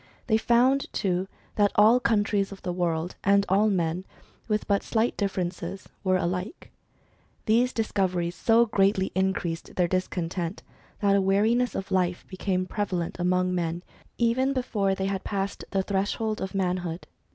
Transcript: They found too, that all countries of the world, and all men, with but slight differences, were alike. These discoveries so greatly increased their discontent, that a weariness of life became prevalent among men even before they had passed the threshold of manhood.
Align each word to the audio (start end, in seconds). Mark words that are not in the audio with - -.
They 0.25 0.37
found 0.39 0.91
too, 0.93 1.27
that 1.57 1.71
all 1.75 1.99
countries 1.99 2.51
of 2.51 2.63
the 2.63 2.73
world, 2.73 3.15
and 3.23 3.45
all 3.47 3.69
men, 3.69 4.03
with 4.47 4.67
but 4.67 4.81
slight 4.81 5.15
differences, 5.15 5.87
were 6.03 6.17
alike. 6.17 6.71
These 7.45 7.71
discoveries 7.71 8.33
so 8.33 8.65
greatly 8.65 9.11
increased 9.13 9.75
their 9.75 9.87
discontent, 9.87 10.63
that 11.01 11.15
a 11.15 11.21
weariness 11.21 11.75
of 11.75 11.91
life 11.91 12.25
became 12.25 12.65
prevalent 12.65 13.17
among 13.19 13.53
men 13.53 13.83
even 14.17 14.53
before 14.53 14.95
they 14.95 15.05
had 15.05 15.23
passed 15.23 15.65
the 15.69 15.83
threshold 15.83 16.41
of 16.41 16.55
manhood. 16.55 17.05